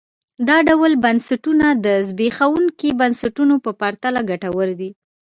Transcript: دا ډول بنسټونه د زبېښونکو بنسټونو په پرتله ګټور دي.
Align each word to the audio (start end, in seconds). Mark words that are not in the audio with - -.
دا 0.47 0.57
ډول 0.69 0.93
بنسټونه 1.05 1.67
د 1.85 1.87
زبېښونکو 2.07 2.89
بنسټونو 3.01 3.55
په 3.65 3.71
پرتله 3.81 4.19
ګټور 4.29 4.69
دي. 4.79 4.89